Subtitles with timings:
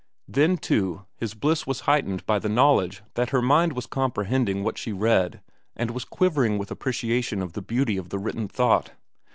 [0.27, 4.79] Then, too, his bliss was heightened by the knowledge that her mind was comprehending what
[4.79, 5.41] she read
[5.75, 8.93] and was quivering with appreciation of the beauty of the written thought.